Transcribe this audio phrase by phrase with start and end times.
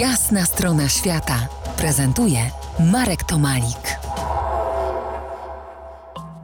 [0.00, 2.38] Jasna strona świata prezentuje
[2.92, 3.98] Marek Tomalik.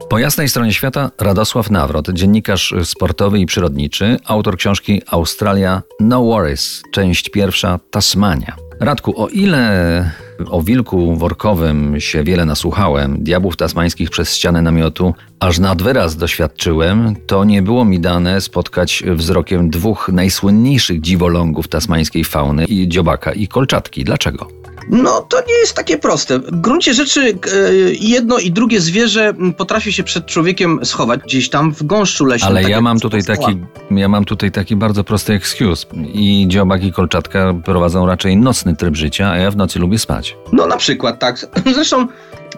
[0.09, 6.81] Po jasnej stronie świata Radosław Nawrot, dziennikarz sportowy i przyrodniczy, autor książki Australia No Worries,
[6.93, 8.55] część pierwsza Tasmania.
[8.79, 10.11] Radku, o ile
[10.49, 17.15] o wilku workowym się wiele nasłuchałem, diabłów tasmańskich przez ścianę namiotu aż nad wyraz doświadczyłem,
[17.27, 23.47] to nie było mi dane spotkać wzrokiem dwóch najsłynniejszych dziwolągów tasmańskiej fauny, i dziobaka i
[23.47, 24.03] kolczatki.
[24.03, 24.62] Dlaczego?
[24.89, 26.39] No, to nie jest takie proste.
[26.39, 31.73] W gruncie rzeczy e, jedno i drugie zwierzę potrafi się przed człowiekiem schować gdzieś tam
[31.73, 32.51] w gąszczu leśnym.
[32.51, 33.59] Ale tak ja mam, tutaj taki,
[33.91, 35.85] ja mam tutaj taki bardzo prosty excuse.
[36.13, 40.37] I dziobak i kolczatka prowadzą raczej nocny tryb życia, a ja w nocy lubię spać.
[40.51, 41.47] No na przykład, tak.
[41.75, 42.07] Zresztą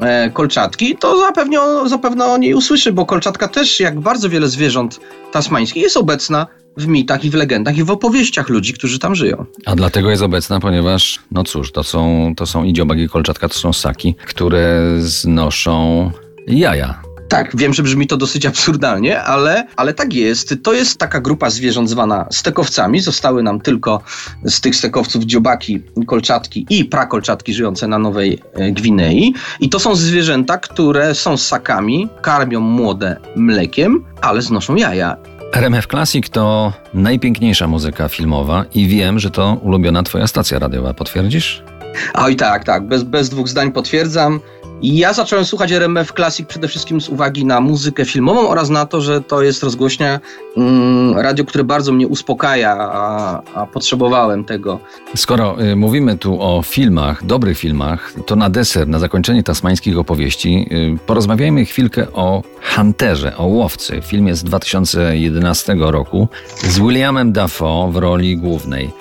[0.02, 4.99] e, kolczatki, to zapewne, zapewne o niej usłyszy, bo kolczatka też, jak bardzo wiele zwierząt
[5.31, 6.47] tasmańskich, jest obecna
[6.77, 9.45] w mitach i w legendach i w opowieściach ludzi, którzy tam żyją.
[9.66, 13.49] A dlatego jest obecna, ponieważ, no cóż, to są, to są i dziobak i kolczatka,
[13.49, 16.11] to są ssaki, które znoszą
[16.47, 17.02] jaja.
[17.27, 20.55] Tak, wiem, że brzmi to dosyć absurdalnie, ale, ale tak jest.
[20.63, 23.00] To jest taka grupa zwierząt zwana stekowcami.
[23.00, 24.02] Zostały nam tylko
[24.44, 29.33] z tych stekowców dziobaki, kolczatki i prakolczatki żyjące na Nowej e, Gwinei.
[29.59, 35.17] I to są zwierzęta, które są ssakami, karmią młode mlekiem, ale znoszą jaja.
[35.56, 40.94] RMF Classic to najpiękniejsza muzyka filmowa i wiem, że to ulubiona twoja stacja radiowa.
[40.94, 41.64] Potwierdzisz?
[42.13, 44.39] Oj tak, tak, bez, bez dwóch zdań potwierdzam.
[44.81, 49.01] Ja zacząłem słuchać RMF Classic przede wszystkim z uwagi na muzykę filmową oraz na to,
[49.01, 50.19] że to jest rozgłośnia
[50.57, 54.79] mm, radio, które bardzo mnie uspokaja, a, a potrzebowałem tego.
[55.16, 60.67] Skoro y, mówimy tu o filmach, dobrych filmach, to na deser, na zakończenie tasmańskich opowieści,
[60.71, 62.43] y, porozmawiajmy chwilkę o
[62.75, 64.01] Hunterze, o łowcy.
[64.01, 68.91] Film jest z 2011 roku z Williamem Dafoe w roli głównej,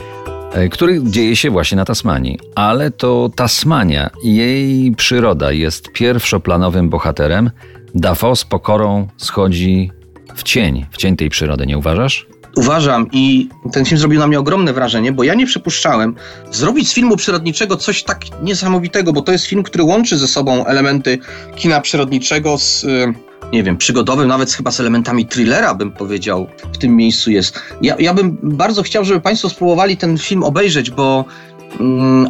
[0.70, 2.38] który dzieje się właśnie na Tasmanii.
[2.54, 7.50] Ale to Tasmania i jej przyroda jest pierwszoplanowym bohaterem.
[7.94, 9.90] Dafoe z pokorą schodzi
[10.34, 12.26] w cień, w cień tej przyrody, nie uważasz?
[12.56, 16.14] Uważam i ten film zrobił na mnie ogromne wrażenie, bo ja nie przypuszczałem
[16.50, 20.66] zrobić z filmu przyrodniczego coś tak niesamowitego, bo to jest film, który łączy ze sobą
[20.66, 21.18] elementy
[21.56, 23.14] kina przyrodniczego z, y,
[23.52, 27.60] nie wiem, przygodowym, nawet chyba z elementami thrillera, bym powiedział, w tym miejscu jest.
[27.82, 31.24] Ja, ja bym bardzo chciał, żeby Państwo spróbowali ten film obejrzeć, bo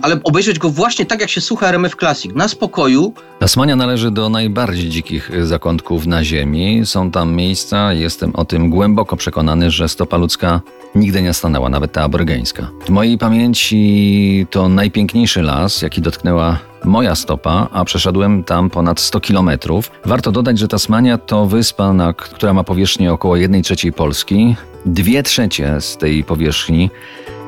[0.02, 4.28] ale obejrzeć go właśnie tak, jak się słucha RMF Classic, na spokoju, Tasmania należy do
[4.28, 6.80] najbardziej dzikich zakątków na Ziemi.
[6.84, 10.60] Są tam miejsca, jestem o tym głęboko przekonany, że stopa ludzka
[10.94, 12.70] nigdy nie stanęła, nawet ta aborygeńska.
[12.86, 19.20] W mojej pamięci to najpiękniejszy las, jaki dotknęła moja stopa, a przeszedłem tam ponad 100
[19.20, 19.90] kilometrów.
[20.04, 24.56] Warto dodać, że Tasmania to wyspa, na, która ma powierzchnię około 1 trzeciej Polski.
[24.86, 26.90] Dwie trzecie z tej powierzchni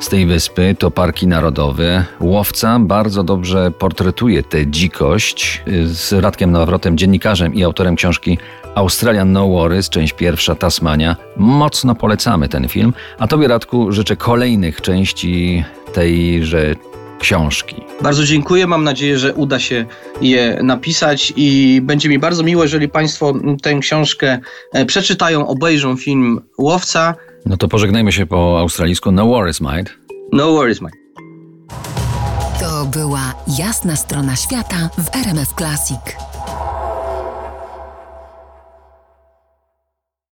[0.01, 2.05] z tej wyspy to parki narodowe.
[2.21, 8.39] Łowca bardzo dobrze portretuje tę dzikość y, z Radkiem Nawrotem, dziennikarzem i autorem książki
[8.75, 11.17] Australian No Worries, część pierwsza Tasmania.
[11.37, 16.75] Mocno polecamy ten film, a Tobie Radku życzę kolejnych części tejże
[17.19, 17.77] książki.
[18.03, 18.67] Bardzo dziękuję.
[18.67, 19.85] Mam nadzieję, że uda się
[20.21, 24.39] je napisać i będzie mi bardzo miło, jeżeli Państwo tę książkę
[24.73, 27.15] e, przeczytają, obejrzą film Łowca.
[27.47, 29.13] No to pożegnajmy się po australijsku.
[29.13, 29.91] No worries, mate.
[30.33, 30.97] No worries, mate.
[32.61, 36.01] To była jasna strona świata w RMF Classic.